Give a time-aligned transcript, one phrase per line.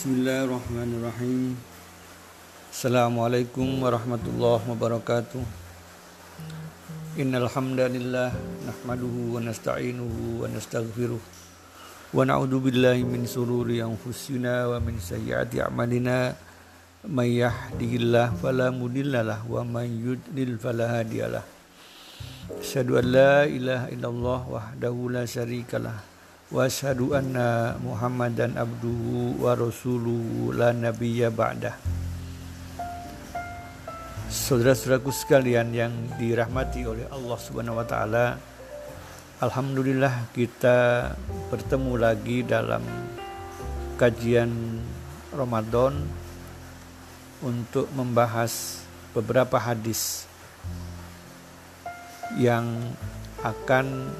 [0.00, 1.60] Bismillahirrahmanirrahim.
[2.72, 5.44] Assalamualaikum warahmatullahi wabarakatuh.
[7.20, 8.32] Innal hamdalillah
[8.64, 11.20] nahmaduhu wa nasta'inuhu wa nastaghfiruh.
[12.16, 16.32] Wa na'udzu billahi min sururi anfusina wa min sayyiati a'malina.
[17.04, 21.44] May yahdihillahu fala mudhillalah wa may yudlil fala hadiyalah
[22.56, 26.09] Asyhadu an la ilaha illallah wahdahu la syarikalah
[26.50, 31.78] anna Muhammadan abduhu wa rasuluhu la nabiyya ba'dah.
[34.26, 38.34] Saudara-saudaraku sekalian yang dirahmati oleh Allah Subhanahu wa taala,
[39.38, 41.14] alhamdulillah kita
[41.54, 42.82] bertemu lagi dalam
[43.94, 44.50] kajian
[45.30, 46.02] Ramadan
[47.46, 48.82] untuk membahas
[49.14, 50.26] beberapa hadis
[52.34, 52.66] yang
[53.46, 54.10] akan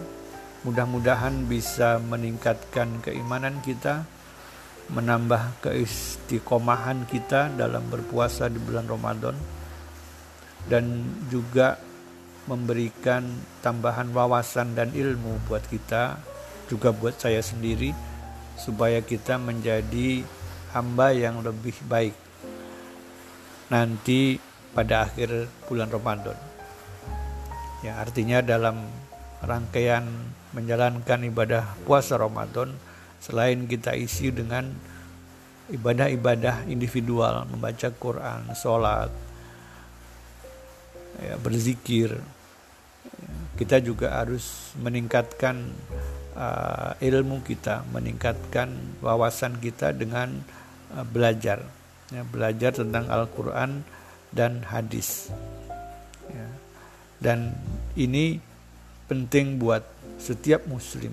[0.60, 4.04] Mudah-mudahan bisa meningkatkan keimanan kita,
[4.92, 9.36] menambah keistiqomahan kita dalam berpuasa di bulan Ramadan
[10.68, 11.80] dan juga
[12.44, 13.24] memberikan
[13.64, 16.20] tambahan wawasan dan ilmu buat kita,
[16.68, 17.96] juga buat saya sendiri
[18.60, 20.20] supaya kita menjadi
[20.76, 22.12] hamba yang lebih baik
[23.72, 24.36] nanti
[24.74, 26.36] pada akhir bulan Ramadan.
[27.80, 28.84] Ya, artinya dalam
[29.40, 30.04] rangkaian
[30.50, 32.74] menjalankan ibadah puasa Ramadan
[33.22, 34.70] selain kita isi dengan
[35.70, 39.10] ibadah-ibadah individual membaca Quran, sholat,
[41.22, 42.18] ya, berzikir
[43.60, 45.68] kita juga harus meningkatkan
[46.32, 48.72] uh, ilmu kita, meningkatkan
[49.04, 50.32] wawasan kita dengan
[50.96, 51.60] uh, belajar,
[52.08, 53.84] ya, belajar tentang Al-Quran
[54.32, 55.28] dan hadis.
[56.32, 56.48] Ya.
[57.20, 57.52] Dan
[58.00, 58.40] ini
[59.12, 59.84] penting buat
[60.18, 61.12] setiap muslim.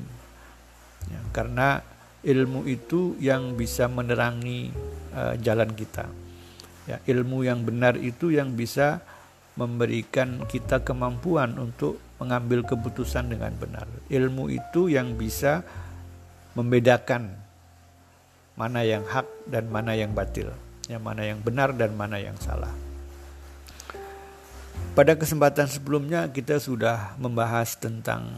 [1.08, 1.84] Ya, karena
[2.26, 4.74] ilmu itu yang bisa menerangi
[5.14, 6.10] uh, jalan kita.
[6.88, 9.04] Ya ilmu yang benar itu yang bisa
[9.60, 13.86] memberikan kita kemampuan untuk mengambil keputusan dengan benar.
[14.08, 15.66] Ilmu itu yang bisa
[16.56, 17.34] membedakan
[18.58, 20.50] mana yang hak dan mana yang batil.
[20.88, 22.72] Yang mana yang benar dan mana yang salah.
[24.96, 28.34] Pada kesempatan sebelumnya kita sudah membahas tentang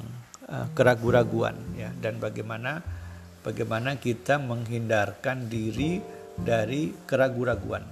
[0.73, 2.81] keraguan-raguan ya dan bagaimana
[3.45, 6.01] bagaimana kita menghindarkan diri
[6.33, 7.85] dari keraguan-raguan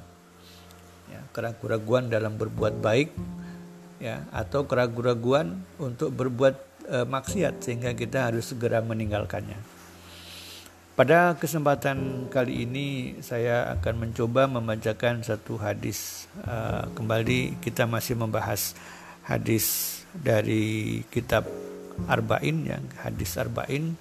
[1.14, 3.14] ya keraguan-raguan dalam berbuat baik
[3.98, 6.56] ya atau keraguan-raguan untuk berbuat
[6.90, 9.58] uh, maksiat sehingga kita harus segera meninggalkannya.
[10.98, 12.88] Pada kesempatan kali ini
[13.22, 16.26] saya akan mencoba membacakan satu hadis.
[16.42, 18.74] Uh, kembali kita masih membahas
[19.22, 21.46] hadis dari kitab
[22.06, 23.98] Arba'in yang hadis Arba'in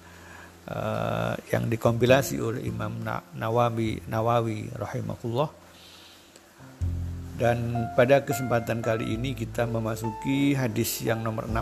[0.69, 3.01] uh, yang dikompilasi oleh Imam
[3.33, 5.49] Nawawi Nawawi rahimahullah.
[7.37, 11.53] Dan pada kesempatan kali ini kita memasuki hadis yang nomor 6.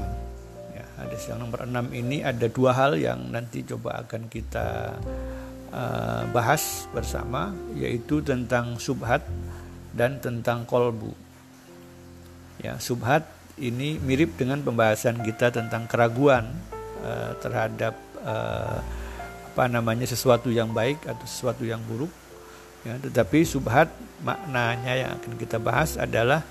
[0.72, 4.96] Ya, hadis yang nomor 6 ini ada dua hal yang nanti coba akan kita
[5.76, 9.28] uh, bahas bersama yaitu tentang subhat
[9.92, 11.12] dan tentang kolbu.
[12.64, 16.52] Ya, subhat ini mirip dengan pembahasan kita tentang keraguan
[17.04, 18.80] uh, terhadap uh,
[19.56, 22.12] apa namanya sesuatu yang baik atau sesuatu yang buruk.
[22.84, 23.90] Ya, tetapi subhat
[24.22, 26.44] maknanya yang akan kita bahas adalah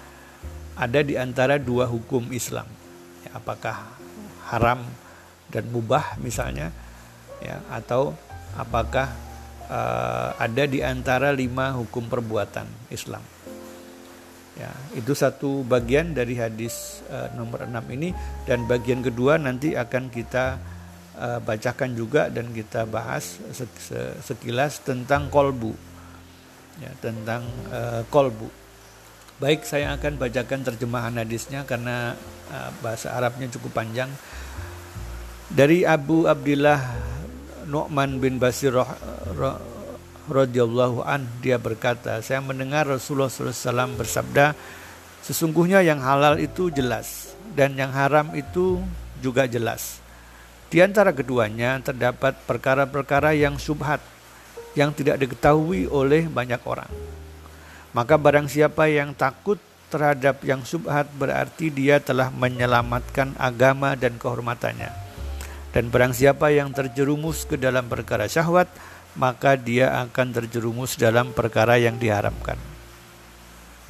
[0.74, 2.66] ada di antara dua hukum Islam.
[3.22, 3.86] Ya, apakah
[4.48, 4.82] haram
[5.52, 6.74] dan mubah misalnya,
[7.38, 8.16] ya, atau
[8.56, 9.12] apakah
[9.68, 13.33] uh, ada di antara lima hukum perbuatan Islam.
[14.54, 18.14] Ya, itu satu bagian dari hadis uh, nomor 6 ini
[18.46, 20.62] dan bagian kedua nanti akan kita
[21.18, 23.42] uh, bacakan juga dan kita bahas
[24.22, 25.74] sekilas tentang kolbu.
[26.78, 27.42] Ya, tentang
[27.74, 28.46] uh, kolbu.
[29.42, 32.14] Baik, saya akan bacakan terjemahan hadisnya karena
[32.54, 34.10] uh, bahasa Arabnya cukup panjang.
[35.50, 36.78] Dari Abu Abdullah
[37.66, 38.74] Nu'man bin Basir
[40.28, 44.56] radhiyallahu an dia berkata, saya mendengar Rasulullah SAW bersabda,
[45.24, 48.80] sesungguhnya yang halal itu jelas dan yang haram itu
[49.20, 50.00] juga jelas.
[50.72, 54.02] Di antara keduanya terdapat perkara-perkara yang subhat
[54.74, 56.90] yang tidak diketahui oleh banyak orang.
[57.94, 64.90] Maka barang siapa yang takut terhadap yang subhat berarti dia telah menyelamatkan agama dan kehormatannya.
[65.70, 68.66] Dan barang siapa yang terjerumus ke dalam perkara syahwat,
[69.14, 72.58] maka dia akan terjerumus dalam perkara yang diharamkan.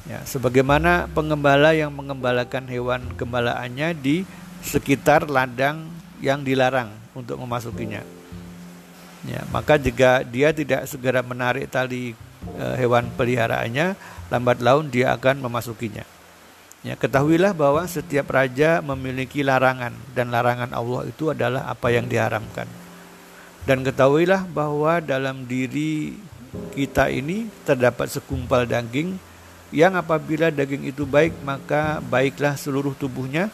[0.05, 4.21] Ya, sebagaimana pengembala yang mengembalakan hewan gembalaannya di
[4.61, 5.89] sekitar ladang
[6.21, 8.05] yang dilarang untuk memasukinya.
[9.25, 12.13] Ya, maka jika dia tidak segera menarik tali
[12.45, 13.97] e, hewan peliharaannya,
[14.29, 16.05] lambat laun dia akan memasukinya.
[16.85, 22.69] Ya, ketahuilah bahwa setiap raja memiliki larangan dan larangan Allah itu adalah apa yang diharamkan.
[23.65, 26.17] Dan ketahuilah bahwa dalam diri
[26.77, 29.17] kita ini terdapat sekumpal daging
[29.73, 33.49] yang apabila daging itu baik maka baiklah seluruh tubuhnya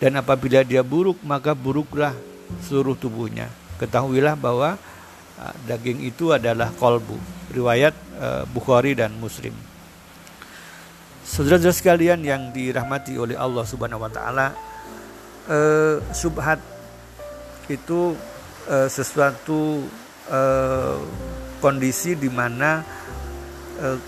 [0.00, 2.16] dan apabila dia buruk maka buruklah
[2.64, 3.52] seluruh tubuhnya.
[3.76, 4.80] Ketahuilah bahwa
[5.40, 7.16] Ah, daging itu adalah kolbu.
[7.56, 9.56] Riwayat uh, Bukhari dan Muslim.
[11.24, 14.52] Saudara-saudara sekalian yang dirahmati oleh Allah Subhanahu wa taala,
[15.48, 16.60] uh, subhat
[17.72, 18.12] itu
[18.68, 19.84] uh, sesuatu
[20.28, 20.98] uh,
[21.62, 22.84] kondisi di mana
[23.80, 23.98] uh,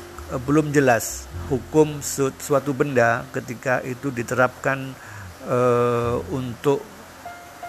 [0.42, 2.00] belum jelas hukum
[2.40, 4.96] suatu benda ketika itu diterapkan
[6.32, 6.80] untuk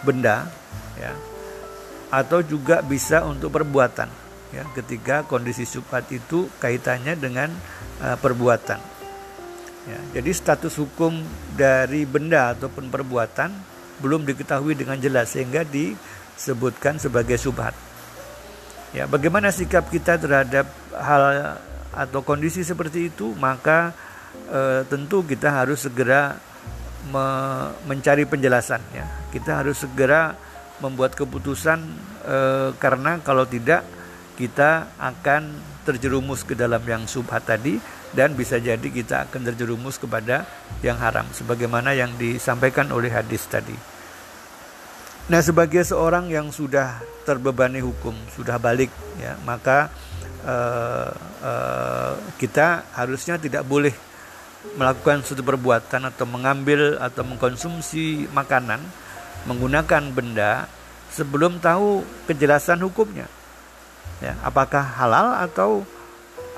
[0.07, 0.47] benda
[0.95, 1.11] ya.
[2.07, 4.07] Atau juga bisa untuk perbuatan
[4.55, 7.51] ya ketika kondisi syubhat itu kaitannya dengan
[7.99, 8.79] perbuatan
[9.89, 11.19] ya, jadi status hukum
[11.57, 13.51] dari benda ataupun perbuatan
[13.99, 15.67] belum diketahui dengan jelas sehingga
[16.37, 17.75] disebutkan sebagai subhat.
[18.93, 21.57] Ya bagaimana sikap kita terhadap hal
[21.93, 23.33] atau kondisi seperti itu?
[23.33, 23.93] Maka
[24.53, 26.37] uh, tentu kita harus segera
[27.09, 27.25] me
[27.89, 29.05] mencari penjelasan ya.
[29.33, 30.37] Kita harus segera
[30.81, 31.79] membuat keputusan
[32.25, 32.37] e,
[32.75, 33.87] karena kalau tidak
[34.35, 35.53] kita akan
[35.87, 37.77] terjerumus ke dalam yang subhat tadi
[38.15, 40.47] dan bisa jadi kita akan terjerumus kepada
[40.83, 43.92] yang haram sebagaimana yang disampaikan oleh hadis tadi.
[45.23, 49.87] Nah, sebagai seorang yang sudah terbebani hukum, sudah balik ya, maka
[50.43, 53.95] uh, uh, kita harusnya tidak boleh
[54.75, 58.79] melakukan suatu perbuatan atau mengambil atau mengkonsumsi makanan
[59.47, 60.67] menggunakan benda
[61.11, 63.27] sebelum tahu kejelasan hukumnya.
[64.19, 65.87] Ya, apakah halal atau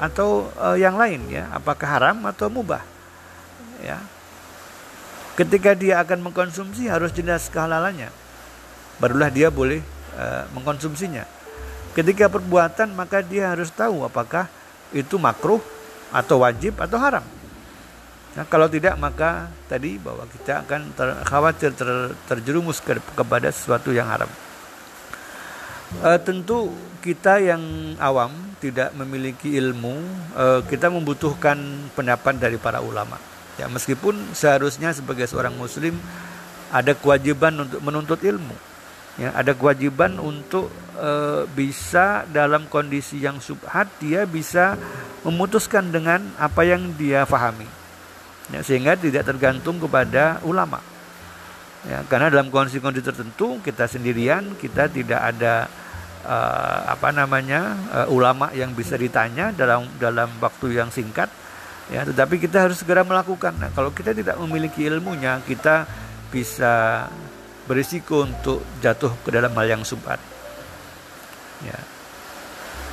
[0.01, 2.81] atau uh, yang lain ya, apakah haram atau mubah.
[3.85, 4.01] Ya.
[5.37, 8.24] Ketika dia akan mengkonsumsi harus jelas kehalalannya.
[9.01, 9.83] Barulah dia boleh
[10.15, 11.27] uh, mengkonsumsinya.
[11.95, 14.47] Ketika perbuatan maka dia harus tahu apakah
[14.91, 15.59] itu makruh
[16.11, 17.23] atau wajib atau haram.
[18.35, 23.95] Nah, kalau tidak maka tadi bahwa kita akan ter, khawatir ter, terjerumus ke, kepada sesuatu
[23.95, 24.27] yang haram.
[26.03, 26.67] E, tentu
[26.99, 27.63] kita yang
[27.95, 29.95] awam tidak memiliki ilmu,
[30.35, 31.55] e, kita membutuhkan
[31.95, 33.15] pendapat dari para ulama.
[33.55, 35.95] Ya, meskipun seharusnya sebagai seorang muslim
[36.75, 38.74] ada kewajiban untuk menuntut ilmu.
[39.15, 40.67] Ya, ada kewajiban untuk
[40.99, 41.11] e,
[41.55, 44.75] bisa dalam kondisi yang subhat dia bisa
[45.23, 47.63] memutuskan dengan apa yang dia fahami.
[48.51, 50.83] Ya, sehingga tidak tergantung kepada ulama.
[51.87, 55.69] Ya, karena dalam kondisi-kondisi tertentu kita sendirian kita tidak ada
[56.25, 61.29] uh, apa namanya uh, ulama yang bisa ditanya dalam dalam waktu yang singkat.
[61.93, 63.53] Ya tetapi kita harus segera melakukan.
[63.61, 65.85] Nah kalau kita tidak memiliki ilmunya kita
[66.33, 67.05] bisa
[67.65, 70.21] berisiko untuk jatuh ke dalam hal yang subhat
[71.65, 71.77] ya.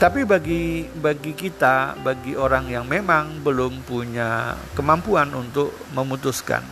[0.03, 6.67] Tapi bagi bagi kita, bagi orang yang memang belum punya kemampuan untuk memutuskan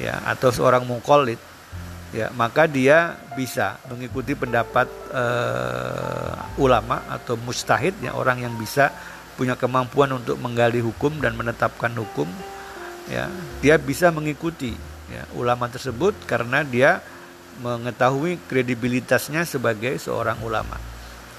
[0.00, 1.36] ya atau seorang mukallid
[2.16, 8.88] ya, maka dia bisa mengikuti pendapat uh, ulama atau mustahid ya orang yang bisa
[9.36, 12.28] punya kemampuan untuk menggali hukum dan menetapkan hukum
[13.12, 13.28] ya,
[13.60, 14.72] dia bisa mengikuti
[15.12, 17.04] ya, ulama tersebut karena dia
[17.60, 20.80] mengetahui kredibilitasnya sebagai seorang ulama.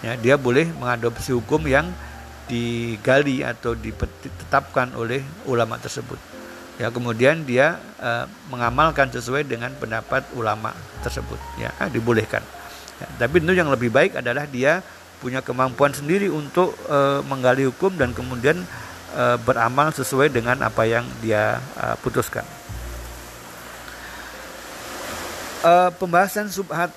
[0.05, 1.89] Ya dia boleh mengadopsi hukum yang
[2.45, 6.19] digali atau ditetapkan oleh ulama tersebut.
[6.77, 11.39] Ya kemudian dia uh, mengamalkan sesuai dengan pendapat ulama tersebut.
[11.57, 12.43] Ya dibolehkan.
[13.01, 14.85] Ya, tapi tentu yang lebih baik adalah dia
[15.17, 18.59] punya kemampuan sendiri untuk uh, menggali hukum dan kemudian
[19.15, 22.43] uh, beramal sesuai dengan apa yang dia uh, putuskan
[25.63, 26.91] uh, pembahasan subhat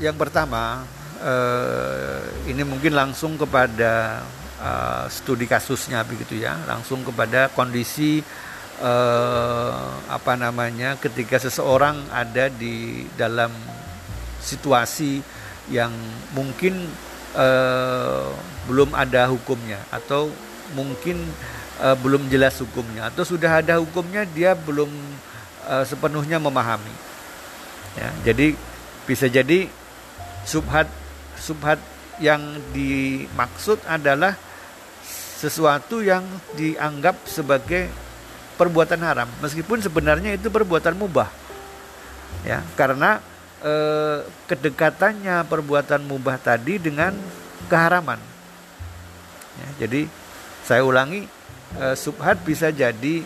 [0.00, 0.82] yang pertama
[1.20, 4.24] uh, ini mungkin langsung kepada
[4.60, 8.20] uh, studi kasusnya begitu ya, langsung kepada kondisi
[8.80, 13.52] uh, apa namanya ketika seseorang ada di dalam
[14.40, 15.20] situasi
[15.72, 15.90] yang
[16.36, 16.86] mungkin
[17.34, 18.30] uh,
[18.70, 20.30] belum ada hukumnya atau
[20.74, 21.18] mungkin
[21.82, 24.90] uh, belum jelas hukumnya atau sudah ada hukumnya dia belum
[25.66, 27.05] uh, sepenuhnya memahami.
[27.96, 28.52] Ya, jadi
[29.08, 29.66] bisa jadi
[30.44, 30.88] subhat
[31.40, 31.80] subhat
[32.20, 32.40] yang
[32.72, 34.36] dimaksud adalah
[35.36, 36.24] sesuatu yang
[36.56, 37.92] dianggap sebagai
[38.56, 41.28] perbuatan haram meskipun sebenarnya itu perbuatan mubah
[42.40, 43.20] ya karena
[43.62, 47.16] eh, kedekatannya perbuatan mubah tadi dengan
[47.66, 48.20] keharaman.
[49.56, 50.06] Ya, jadi
[50.62, 51.24] saya ulangi,
[51.80, 53.24] eh, subhat bisa jadi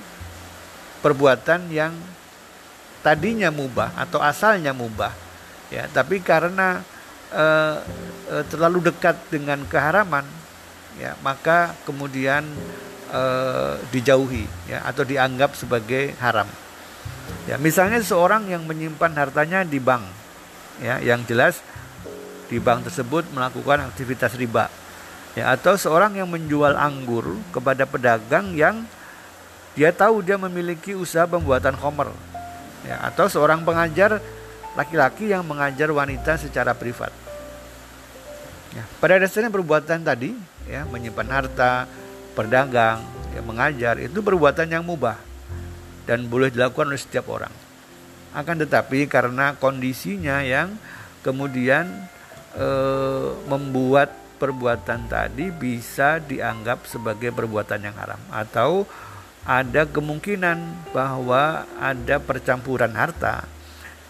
[1.04, 1.92] perbuatan yang
[3.00, 5.12] tadinya mubah atau asalnya mubah,
[5.72, 6.84] ya, tapi karena
[7.32, 7.76] eh,
[8.28, 10.24] eh, terlalu dekat dengan keharaman,
[11.00, 12.44] ya, maka kemudian
[13.10, 16.48] eh, dijauhi, ya, atau dianggap sebagai haram.
[17.48, 20.04] Ya, misalnya seorang yang menyimpan hartanya di bank,
[20.84, 21.64] ya, yang jelas
[22.52, 24.68] di bank tersebut melakukan aktivitas riba,
[25.32, 28.84] ya, atau seorang yang menjual anggur kepada pedagang yang
[29.78, 32.10] dia tahu dia memiliki usaha pembuatan komer,
[32.86, 34.20] ya, atau seorang pengajar
[34.78, 37.10] laki-laki yang mengajar wanita secara privat.
[38.70, 40.30] Ya, pada dasarnya perbuatan tadi,
[40.70, 41.90] ya, menyimpan harta,
[42.38, 43.02] berdagang,
[43.34, 45.18] ya, mengajar itu perbuatan yang mubah
[46.06, 47.52] dan boleh dilakukan oleh setiap orang.
[48.30, 50.78] Akan tetapi karena kondisinya yang
[51.26, 51.90] kemudian
[52.54, 52.68] e,
[53.50, 58.86] membuat perbuatan tadi bisa dianggap sebagai perbuatan yang haram atau
[59.44, 63.48] ada kemungkinan bahwa ada percampuran harta.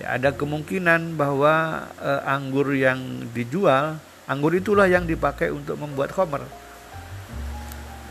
[0.00, 6.42] Ya, ada kemungkinan bahwa e, anggur yang dijual, anggur itulah yang dipakai untuk membuat khomer.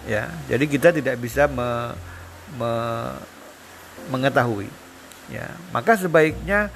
[0.06, 1.94] Ya, jadi kita tidak bisa me,
[2.56, 2.72] me,
[4.10, 4.70] mengetahui.
[5.30, 6.74] Ya, maka sebaiknya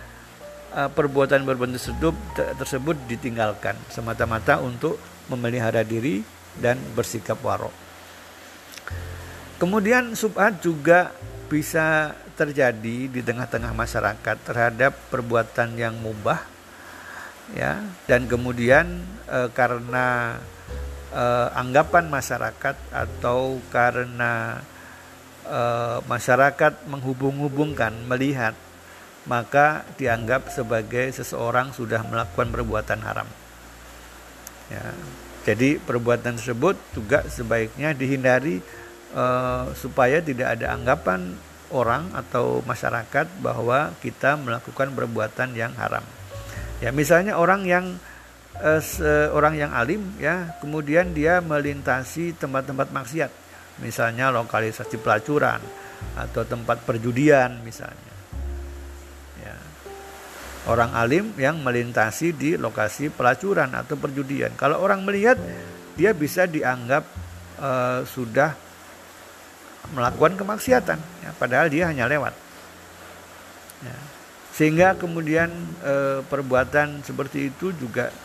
[0.73, 2.15] uh, perbuatan berbentuk tersebut,
[2.57, 4.97] tersebut ditinggalkan semata-mata untuk
[5.29, 6.21] memelihara diri
[6.62, 7.73] dan bersikap warok.
[9.63, 11.15] Kemudian subhat juga
[11.48, 16.43] bisa terjadi di tengah-tengah masyarakat terhadap perbuatan yang mubah
[17.55, 20.36] ya dan kemudian e, karena
[21.15, 24.60] e, anggapan masyarakat atau karena
[25.48, 25.62] e,
[26.12, 28.60] masyarakat menghubung-hubungkan melihat
[29.32, 33.29] maka dianggap sebagai seseorang sudah melakukan perbuatan haram.
[34.67, 34.91] Ya,
[35.48, 38.82] jadi perbuatan tersebut juga sebaiknya dihindari
[39.13, 39.25] e,
[39.77, 41.38] supaya tidak ada anggapan
[41.74, 46.05] orang atau masyarakat bahwa kita melakukan perbuatan yang haram.
[46.79, 47.98] Ya, misalnya orang yang
[48.62, 53.32] eh, orang yang alim ya, kemudian dia melintasi tempat-tempat maksiat
[53.82, 55.58] misalnya lokalisasi pelacuran
[56.13, 58.13] atau tempat perjudian misalnya.
[59.41, 59.55] Ya.
[60.70, 64.53] Orang alim yang melintasi di lokasi pelacuran atau perjudian.
[64.53, 65.41] Kalau orang melihat
[65.98, 67.01] dia bisa dianggap
[67.58, 68.53] uh, sudah
[69.91, 72.31] melakukan kemaksiatan, ya, padahal dia hanya lewat.
[73.83, 73.97] Ya.
[74.55, 75.51] Sehingga kemudian
[75.83, 78.15] uh, perbuatan seperti itu juga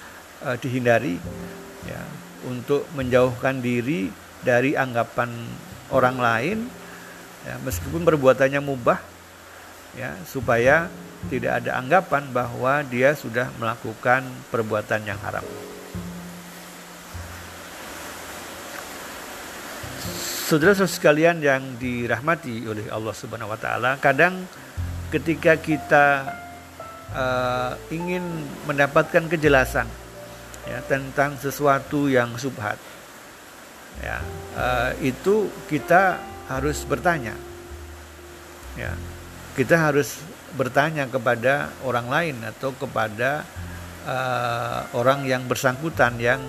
[0.46, 1.18] uh, dihindari,
[1.88, 2.02] ya,
[2.46, 4.12] untuk menjauhkan diri
[4.46, 5.34] dari anggapan
[5.90, 6.58] orang lain
[7.42, 9.00] ya, meskipun perbuatannya mubah
[9.96, 10.86] ya supaya
[11.26, 14.22] tidak ada anggapan bahwa dia sudah melakukan
[14.54, 15.42] perbuatan yang haram.
[20.48, 24.48] Saudara-saudara sekalian yang dirahmati oleh Allah Subhanahu wa taala, kadang
[25.12, 26.24] ketika kita
[27.12, 28.24] uh, ingin
[28.64, 29.84] mendapatkan kejelasan
[30.64, 32.80] ya tentang sesuatu yang subhat,
[34.00, 34.24] ya
[34.56, 36.16] uh, itu kita
[36.48, 37.36] harus bertanya
[38.72, 38.96] ya.
[39.52, 40.16] Kita harus
[40.56, 43.44] bertanya kepada orang lain atau kepada
[44.08, 46.40] uh, orang yang bersangkutan yang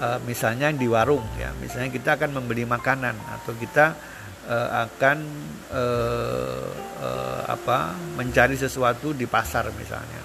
[0.00, 1.52] uh, misalnya di warung ya.
[1.60, 3.94] Misalnya kita akan membeli makanan atau kita
[4.48, 5.18] uh, akan
[5.70, 6.68] uh,
[7.04, 10.22] uh, apa mencari sesuatu di pasar misalnya.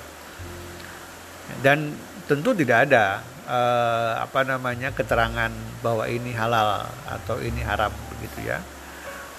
[1.62, 1.94] Dan
[2.26, 5.52] tentu tidak ada uh, apa namanya keterangan
[5.86, 8.60] bahwa ini halal atau ini haram begitu ya.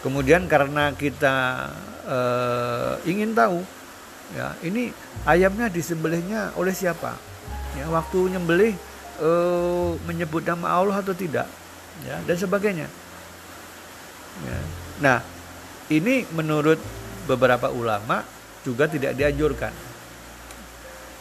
[0.05, 1.67] Kemudian karena kita
[2.07, 3.59] uh, ingin tahu
[4.35, 4.95] ya ini
[5.27, 7.19] ayamnya disembelihnya oleh siapa?
[7.75, 8.79] Ya waktu nyembelih
[9.21, 11.49] uh, menyebut nama Allah atau tidak
[12.05, 12.89] ya dan sebagainya.
[14.37, 14.59] Ya.
[15.01, 15.19] nah
[15.89, 16.77] ini menurut
[17.25, 18.21] beberapa ulama
[18.67, 19.73] juga tidak dianjurkan.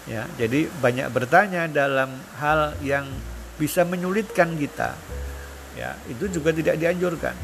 [0.05, 3.07] Ya jadi banyak bertanya dalam hal yang
[3.55, 4.93] bisa menyulitkan kita.
[5.79, 7.35] Ya itu juga tidak dianjurkan.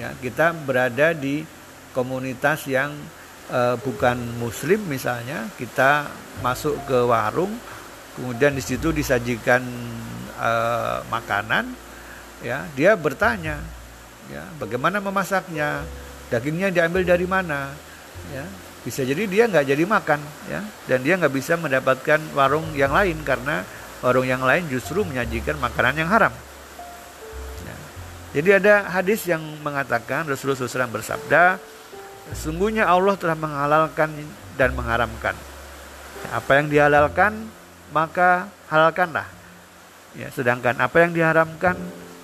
[0.00, 1.44] Ya kita berada di
[1.94, 2.90] komunitas yang
[3.52, 6.10] uh, bukan muslim misalnya kita
[6.42, 7.54] masuk ke warung
[8.14, 9.62] kemudian di situ disajikan
[10.38, 11.70] uh, makanan
[12.42, 13.58] ya dia bertanya
[14.32, 15.84] ya bagaimana memasaknya?
[16.32, 17.70] Dagingnya diambil dari mana?
[18.32, 18.44] Ya
[18.84, 23.16] bisa jadi dia nggak jadi makan ya dan dia nggak bisa mendapatkan warung yang lain
[23.24, 23.64] karena
[24.04, 26.32] warung yang lain justru menyajikan makanan yang haram.
[27.64, 27.76] Ya.
[28.36, 31.56] jadi ada hadis yang mengatakan Rasulullah SAW bersabda
[32.36, 34.12] sungguhnya Allah telah menghalalkan
[34.60, 35.32] dan mengharamkan.
[36.28, 37.48] Apa yang dihalalkan
[37.90, 39.26] maka halalkanlah.
[40.14, 41.74] Ya, sedangkan apa yang diharamkan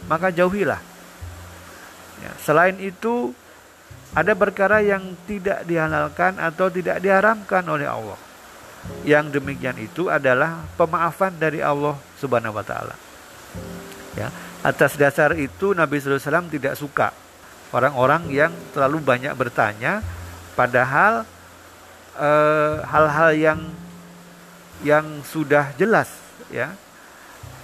[0.07, 0.79] maka jauhilah.
[2.21, 3.35] Ya, selain itu
[4.15, 8.19] ada perkara yang tidak dihalalkan atau tidak diharamkan oleh Allah.
[9.05, 12.97] Yang demikian itu adalah pemaafan dari Allah Subhanahu wa taala.
[14.19, 17.15] Ya, atas dasar itu Nabi SAW tidak suka
[17.71, 20.03] orang-orang yang terlalu banyak bertanya
[20.59, 21.23] padahal
[22.19, 23.61] eh, hal-hal eh, yang
[24.87, 26.09] yang sudah jelas
[26.49, 26.73] ya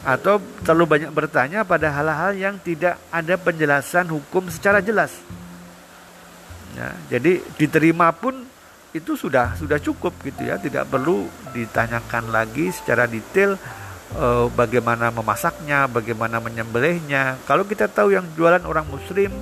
[0.06, 5.10] atau terlalu banyak bertanya pada hal-hal yang tidak ada penjelasan hukum secara jelas
[6.76, 8.44] Ya, jadi diterima pun
[8.92, 11.24] itu sudah sudah cukup gitu ya, tidak perlu
[11.56, 13.56] ditanyakan lagi secara detail
[14.12, 17.40] eh, bagaimana memasaknya, bagaimana menyembelihnya.
[17.48, 19.32] Kalau kita tahu yang jualan orang muslim,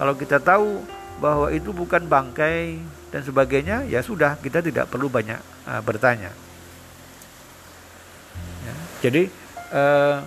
[0.00, 0.80] kalau kita tahu
[1.20, 2.80] bahwa itu bukan bangkai
[3.12, 6.30] dan sebagainya, ya sudah kita tidak perlu banyak uh, bertanya.
[8.98, 9.22] Jadi
[9.72, 10.18] uh,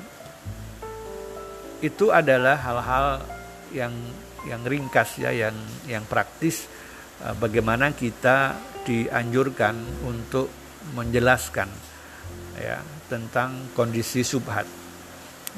[1.82, 3.08] itu adalah hal-hal
[3.74, 3.94] yang
[4.46, 5.54] yang ringkas ya yang
[5.86, 6.66] yang praktis
[7.22, 8.56] uh, bagaimana kita
[8.88, 10.50] dianjurkan untuk
[10.98, 11.70] menjelaskan
[12.58, 14.66] ya tentang kondisi subhat.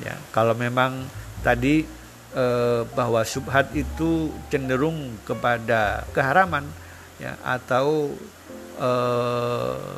[0.01, 1.05] Ya kalau memang
[1.45, 1.85] tadi
[2.33, 6.65] uh, bahwa subhat itu cenderung kepada keharaman
[7.21, 8.09] ya atau
[8.81, 9.95] uh,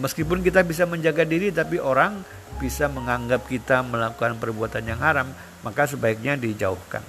[0.00, 2.24] meskipun kita bisa menjaga diri tapi orang
[2.60, 5.28] bisa menganggap kita melakukan perbuatan yang haram
[5.64, 7.02] maka sebaiknya dijauhkan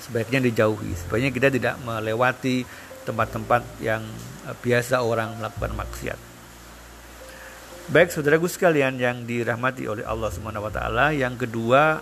[0.00, 0.92] sebaiknya dijauhi.
[0.96, 2.64] Sebaiknya kita tidak melewati
[3.04, 4.02] tempat-tempat yang
[4.48, 6.20] eh, biasa orang melakukan maksiat.
[7.84, 12.00] Baik saudaraku sekalian yang dirahmati oleh Allah Subhanahu wa taala, yang kedua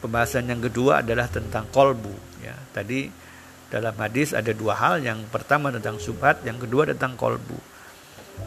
[0.00, 2.56] pembahasan yang kedua adalah tentang kolbu ya.
[2.72, 3.25] Tadi
[3.66, 7.58] dalam hadis ada dua hal, yang pertama tentang subhat, yang kedua tentang kolbu.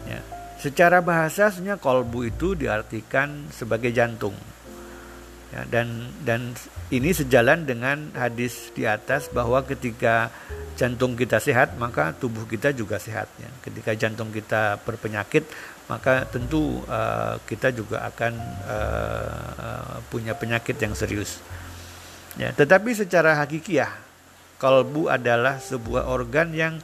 [0.08, 0.22] Ya.
[0.60, 4.36] Secara bahasa sebenarnya kolbu itu diartikan sebagai jantung.
[5.50, 6.54] Ya, dan dan
[6.94, 10.30] ini sejalan dengan hadis di atas bahwa ketika
[10.78, 13.50] jantung kita sehat maka tubuh kita juga sehat ya.
[13.66, 15.50] Ketika jantung kita berpenyakit
[15.90, 18.34] maka tentu uh, kita juga akan
[18.70, 21.42] uh, punya penyakit yang serius.
[22.38, 24.09] Ya, tetapi secara hakikiah
[24.60, 26.78] kalbu adalah sebuah organ yang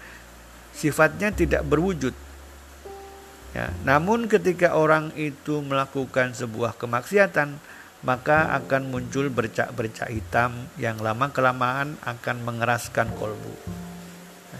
[0.71, 2.15] sifatnya tidak berwujud.
[3.55, 7.55] Ya, namun ketika orang itu melakukan sebuah kemaksiatan,
[8.03, 13.55] maka akan muncul bercak-bercak hitam yang lama kelamaan akan mengeraskan kolbu.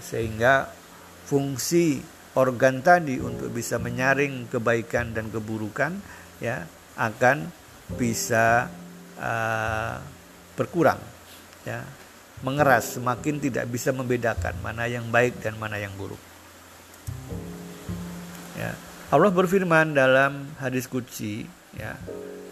[0.00, 0.72] Sehingga
[1.28, 2.00] fungsi
[2.36, 5.96] organ tadi untuk bisa menyaring kebaikan dan keburukan
[6.38, 6.68] ya
[7.00, 7.48] akan
[7.96, 8.68] bisa
[9.16, 9.96] uh,
[10.56, 11.00] berkurang
[11.64, 11.80] ya
[12.44, 16.20] mengeras semakin tidak bisa membedakan mana yang baik dan mana yang buruk.
[18.56, 18.72] Ya.
[19.08, 21.46] Allah berfirman dalam hadis qudsi
[21.78, 21.94] ya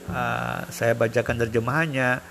[0.09, 2.23] uh, saya bacakan terjemahannya.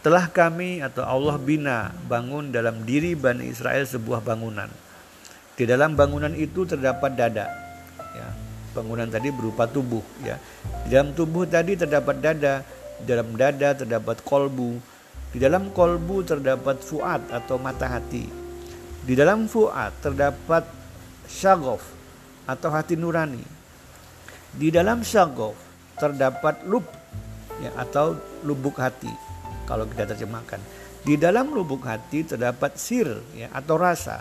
[0.00, 4.72] Telah kami atau Allah bina bangun dalam diri Bani Israel sebuah bangunan.
[5.60, 7.44] Di dalam bangunan itu terdapat dada.
[8.16, 8.28] Ya.
[8.72, 10.40] Bangunan tadi berupa tubuh ya.
[10.88, 12.64] Di dalam tubuh tadi terdapat dada
[13.00, 14.89] di dalam dada terdapat kolbu
[15.30, 18.26] di dalam kolbu terdapat fuad atau mata hati
[19.06, 20.66] di dalam fuad terdapat
[21.30, 21.82] syagof
[22.46, 23.44] atau hati nurani
[24.54, 25.54] di dalam syagof
[26.00, 26.82] terdapat lub
[27.60, 29.30] ya atau lubuk hati
[29.70, 30.58] kalau kita terjemahkan.
[31.06, 33.06] Di dalam lubuk hati terdapat sir
[33.38, 34.18] ya atau rasa.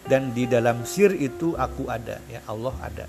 [0.00, 3.06] Dan di dalam sir itu aku ada ya Allah ada.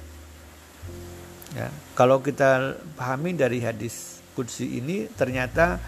[1.52, 5.80] Ya, kalau kita pahami dari hadis kudsi ini ternyata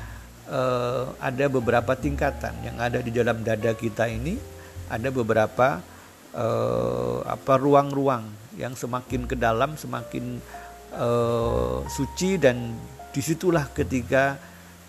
[0.48, 4.36] eh, ada beberapa tingkatan yang ada di dalam dada kita ini
[4.90, 5.80] ada beberapa
[6.36, 8.28] eh, apa ruang-ruang
[8.58, 10.42] yang semakin ke dalam semakin
[10.94, 12.76] eh, suci dan
[13.14, 14.38] di situlah ketika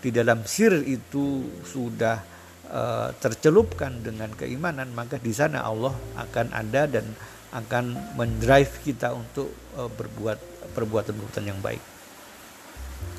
[0.01, 2.21] di dalam sir itu sudah
[2.69, 7.05] uh, tercelupkan dengan keimanan maka di sana Allah akan ada dan
[7.49, 10.37] akan mendrive kita untuk uh, berbuat
[10.77, 11.81] perbuatan-perbuatan yang baik.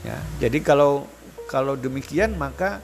[0.04, 1.10] Ya, jadi kalau
[1.46, 2.82] kalau demikian maka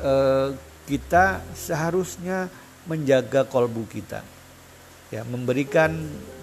[0.00, 0.52] uh,
[0.86, 2.50] kita seharusnya
[2.84, 4.20] menjaga kolbu kita.
[5.12, 5.92] Ya, memberikan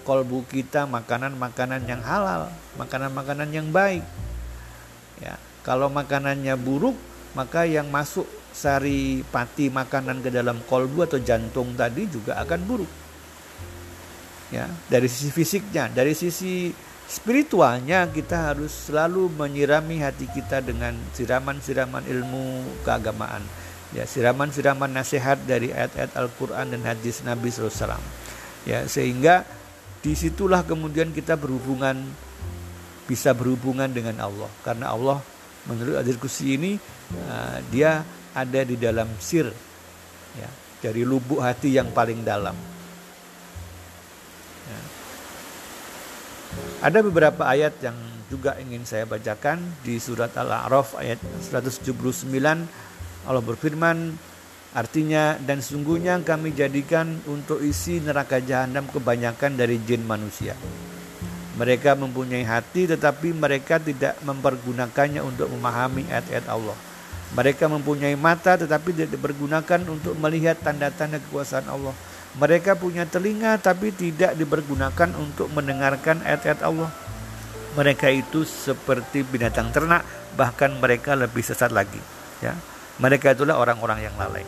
[0.06, 4.06] kolbu kita makanan-makanan yang halal, makanan-makanan yang baik
[5.20, 6.96] Ya, kalau makanannya buruk,
[7.36, 12.90] maka yang masuk sari pati makanan ke dalam kolbu atau jantung tadi juga akan buruk.
[14.50, 16.74] Ya, dari sisi fisiknya, dari sisi
[17.10, 23.42] spiritualnya kita harus selalu menyirami hati kita dengan siraman-siraman ilmu keagamaan.
[23.90, 27.98] Ya, siraman-siraman nasihat dari ayat-ayat Al-Qur'an dan hadis Nabi SAW.
[28.62, 29.42] Ya, sehingga
[30.00, 31.98] di situlah kemudian kita berhubungan
[33.10, 35.18] bisa berhubungan dengan Allah karena Allah
[35.66, 36.78] menurut hadis kursi ini
[37.26, 39.50] uh, dia ada di dalam sir
[40.38, 40.48] ya
[40.80, 42.54] dari lubuk hati yang paling dalam
[44.70, 44.99] ya.
[46.80, 47.96] Ada beberapa ayat yang
[48.30, 51.98] juga ingin saya bacakan di surat Al-A'raf ayat 179
[53.26, 54.14] Allah berfirman
[54.70, 60.54] artinya dan sungguhnya kami jadikan untuk isi neraka jahanam kebanyakan dari jin manusia.
[61.58, 66.78] Mereka mempunyai hati tetapi mereka tidak mempergunakannya untuk memahami ayat-ayat Allah.
[67.36, 71.92] Mereka mempunyai mata tetapi tidak dipergunakan untuk melihat tanda-tanda kekuasaan Allah
[72.38, 76.90] mereka punya telinga tapi tidak dipergunakan untuk mendengarkan ayat-ayat Allah.
[77.74, 80.06] Mereka itu seperti binatang ternak
[80.38, 81.98] bahkan mereka lebih sesat lagi
[82.38, 82.54] ya.
[83.02, 84.46] Mereka itulah orang-orang yang lalai.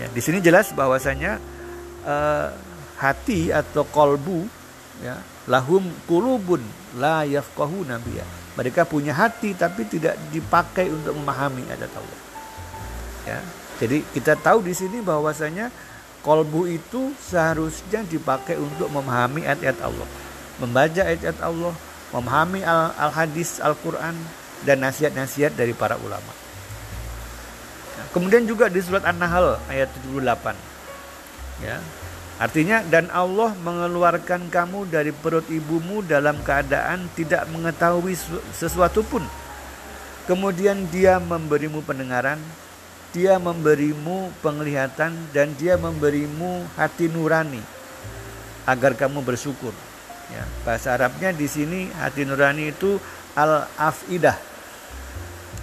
[0.00, 1.36] Ya di sini jelas bahwasanya
[2.08, 2.48] uh,
[2.96, 4.48] hati atau kolbu
[5.04, 6.60] ya lahum kulubun
[6.96, 8.24] la yafqahu nabiya
[8.56, 12.20] mereka punya hati tapi tidak dipakai untuk memahami ayat Allah.
[13.28, 13.40] Ya
[13.80, 15.72] jadi kita tahu di sini bahwasanya
[16.20, 20.08] kolbu itu seharusnya dipakai untuk memahami ayat-ayat Allah
[20.60, 21.72] membaca ayat-ayat Allah
[22.12, 22.60] memahami
[23.00, 24.14] al-hadis al Al-Quran
[24.68, 26.36] dan nasihat-nasihat dari para ulama.
[28.12, 30.56] Kemudian juga di surat An-Nahl ayat 78.
[31.64, 31.78] Ya.
[32.40, 38.16] Artinya dan Allah mengeluarkan kamu dari perut ibumu dalam keadaan tidak mengetahui
[38.56, 39.20] sesuatu pun.
[40.24, 42.40] Kemudian dia memberimu pendengaran,
[43.10, 47.62] dia memberimu penglihatan dan dia memberimu hati nurani
[48.66, 49.74] agar kamu bersyukur.
[50.30, 53.02] Ya, bahasa Arabnya di sini hati nurani itu
[53.34, 54.38] al-afidah.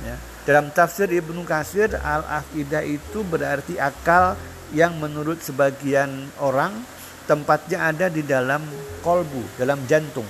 [0.04, 4.36] Ya, dalam tafsir Ibnu Kasir al-afidah itu berarti akal
[4.76, 6.76] yang menurut sebagian orang
[7.28, 8.64] tempatnya ada di dalam
[9.04, 10.28] kolbu, dalam jantung.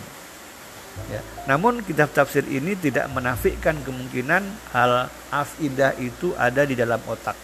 [1.08, 1.22] Ya.
[1.48, 4.44] Namun kitab tafsir ini tidak menafikan kemungkinan
[4.76, 7.38] al-afidah itu ada di dalam otak.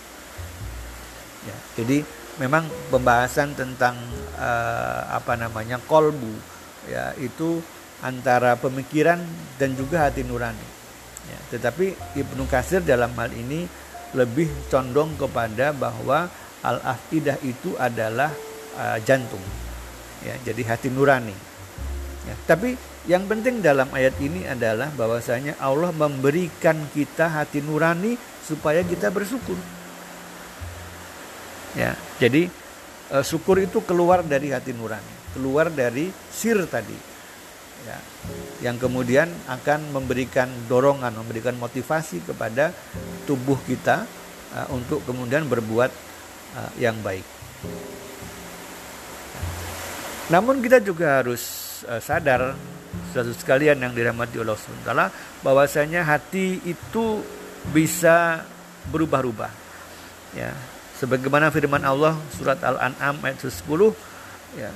[1.44, 2.04] Ya, jadi
[2.42, 3.96] memang pembahasan tentang
[4.36, 6.34] uh, apa namanya kolbu
[6.90, 7.62] ya itu
[8.04, 9.22] antara pemikiran
[9.56, 10.68] dan juga hati nurani.
[11.24, 13.64] Ya, tetapi Ibnu Kasir dalam hal ini
[14.12, 16.28] lebih condong kepada bahwa
[16.60, 18.28] al-afidah itu adalah
[18.76, 19.44] uh, jantung.
[20.24, 21.36] Ya, jadi hati nurani.
[22.28, 22.76] Ya, tapi
[23.10, 29.60] yang penting dalam ayat ini adalah bahwasanya Allah memberikan kita hati nurani supaya kita bersyukur.
[31.74, 32.48] Ya, jadi
[33.10, 36.96] uh, syukur itu keluar dari hati nurani keluar dari sir tadi
[37.90, 37.98] ya,
[38.70, 42.70] yang kemudian akan memberikan dorongan, memberikan motivasi kepada
[43.26, 44.06] tubuh kita
[44.54, 45.92] uh, untuk kemudian berbuat
[46.56, 47.26] uh, yang baik.
[50.32, 51.44] Namun kita juga harus
[51.90, 52.56] uh, sadar
[53.14, 54.90] sesuatu sekalian yang dirahmati Allah SWT
[55.46, 57.22] bahwasanya hati itu
[57.70, 58.42] bisa
[58.90, 59.54] berubah-ubah.
[60.34, 60.58] Ya,
[60.98, 63.54] sebagaimana firman Allah surat Al-An'am ayat 10
[64.58, 64.74] ya,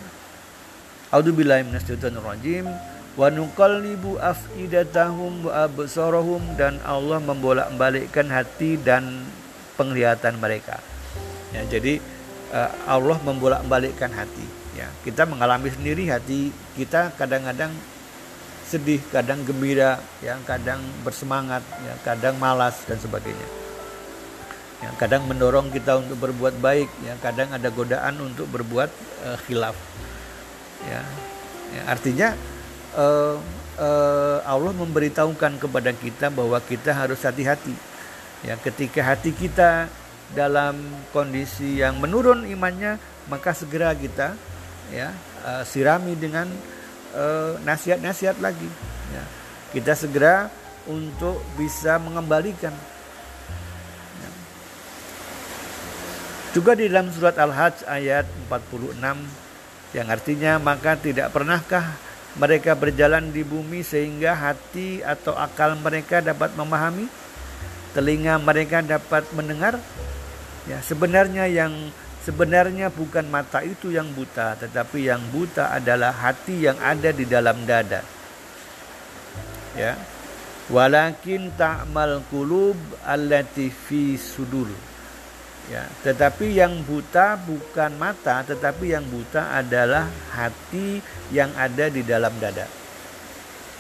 [1.10, 2.69] A'udzubillahi minasyaitonirrajim
[3.17, 9.26] wa nuqallibu afidatahum wa absarahum dan Allah membolak-balikkan hati dan
[9.82, 10.78] penglihatan mereka.
[11.58, 11.97] Ya, jadi
[12.54, 14.45] uh, Allah membolak-balikkan hati.
[14.78, 17.73] Ya, kita mengalami sendiri hati kita kadang-kadang
[18.68, 23.48] sedih, kadang gembira, ya, kadang bersemangat, ya, kadang malas dan sebagainya.
[24.84, 28.92] Ya, kadang mendorong kita untuk berbuat baik, ya, kadang ada godaan untuk berbuat
[29.26, 29.74] uh, khilaf
[30.86, 31.02] ya,
[31.74, 32.30] ya artinya
[32.94, 33.36] uh,
[33.80, 37.74] uh, Allah memberitahukan kepada kita bahwa kita harus hati-hati
[38.46, 39.90] ya ketika hati kita
[40.38, 40.78] dalam
[41.16, 43.02] kondisi yang menurun imannya
[43.32, 44.38] maka segera kita
[44.94, 45.10] ya
[45.42, 46.46] uh, sirami dengan
[47.63, 48.70] nasihat-nasihat uh, lagi
[49.13, 49.24] ya.
[49.76, 50.52] kita segera
[50.88, 52.74] untuk bisa mengembalikan
[54.20, 54.30] ya.
[56.56, 59.00] juga di dalam surat Al-Hajj ayat 46
[59.96, 61.96] yang artinya maka tidak pernahkah
[62.38, 67.10] mereka berjalan di bumi sehingga hati atau akal mereka dapat memahami
[67.98, 69.82] telinga mereka dapat mendengar
[70.70, 71.74] ya sebenarnya yang
[72.28, 77.63] sebenarnya bukan mata itu yang buta tetapi yang buta adalah hati yang ada di dalam
[77.63, 78.04] dada
[79.80, 79.96] ya
[80.68, 82.76] walakin ta'mal qulub
[83.08, 84.68] allati fi sudur
[85.68, 92.32] Ya, tetapi yang buta bukan mata, tetapi yang buta adalah hati yang ada di dalam
[92.40, 92.63] dada.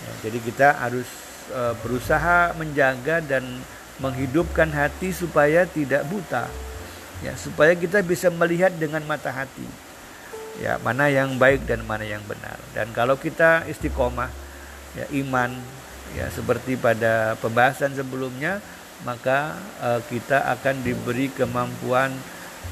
[0.03, 1.07] Ya, jadi kita harus
[1.47, 3.63] e, berusaha menjaga dan
[4.03, 6.51] menghidupkan hati supaya tidak buta.
[7.25, 9.65] Ya, supaya kita bisa melihat dengan mata hati.
[10.57, 12.57] ya mana yang baik dan mana yang benar.
[12.73, 14.29] Dan kalau kita istiqomah
[14.97, 15.53] ya iman
[16.17, 18.57] ya seperti pada pembahasan sebelumnya
[19.05, 22.09] maka uh, kita akan diberi kemampuan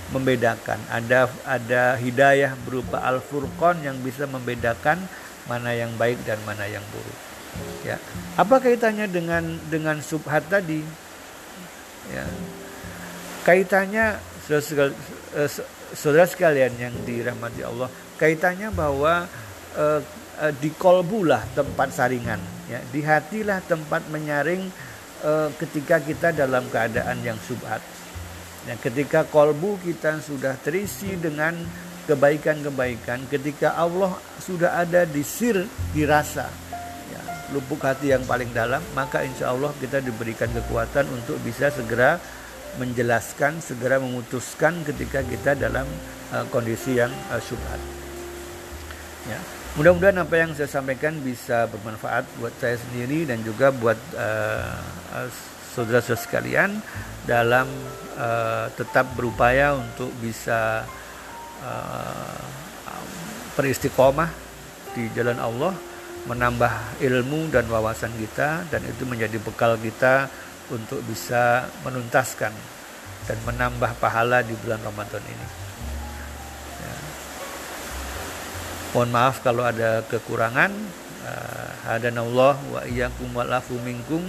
[0.10, 0.81] membedakan.
[0.89, 4.97] Ada ada hidayah berupa al-furqan yang bisa membedakan
[5.45, 7.19] mana yang baik dan mana yang buruk.
[7.86, 8.01] Ya
[8.36, 10.81] apa kaitannya dengan dengan subhat tadi?
[12.10, 12.25] Ya
[13.45, 14.17] kaitannya
[15.95, 17.89] saudara sekalian yang dirahmati Allah
[18.21, 19.25] kaitannya bahwa
[19.75, 19.99] uh,
[20.41, 22.39] uh, di kolbulah tempat saringan
[22.71, 22.79] ya.
[22.93, 24.69] Di hatilah tempat menyaring
[25.25, 27.81] uh, ketika kita dalam keadaan yang subhat.
[28.65, 31.53] Ya, ketika kolbu kita sudah terisi dengan
[32.05, 36.45] kebaikan-kebaikan ketika Allah sudah ada di sir dirasa
[37.10, 42.21] ya, lubuk hati yang paling dalam maka insya Allah kita diberikan kekuatan untuk bisa segera
[42.77, 45.88] menjelaskan segera memutuskan ketika kita dalam
[46.31, 47.79] uh, kondisi yang uh, syubhat.
[49.25, 49.39] Ya.
[49.75, 55.27] Mudah-mudahan apa yang saya sampaikan bisa bermanfaat buat saya sendiri dan juga buat uh,
[55.75, 56.79] saudara-saudara sekalian
[57.27, 57.67] dalam
[58.15, 60.88] uh, tetap berupaya untuk bisa
[61.59, 62.39] uh,
[63.59, 64.31] beristiqomah
[64.95, 65.75] di jalan Allah,
[66.27, 70.31] menambah ilmu dan wawasan kita dan itu menjadi bekal kita
[70.73, 72.54] untuk bisa menuntaskan
[73.25, 75.47] dan menambah pahala di bulan Ramadan ini.
[76.82, 76.95] Ya.
[78.93, 80.71] Mohon maaf kalau ada kekurangan.
[81.25, 84.21] Uh, hadanallah wa iyyakum wa lafu minkum.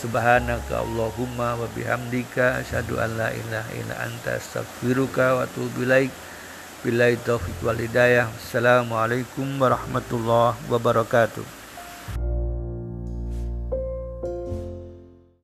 [0.00, 6.08] Subhanaka Allahumma wa bihamdika asyhadu an la ilaha illa anta astaghfiruka wa atubu ilaik.
[6.80, 8.32] Billahi taufiq wal hidayah.
[8.40, 11.59] Assalamualaikum warahmatullahi wabarakatuh.